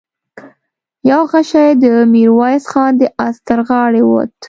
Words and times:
يو 1.09 1.21
غشۍ 1.31 1.69
د 1.83 1.85
ميرويس 2.13 2.63
خان 2.71 2.91
د 2.97 3.03
آس 3.25 3.35
تر 3.47 3.59
غاړې 3.67 4.01
ووت. 4.05 4.29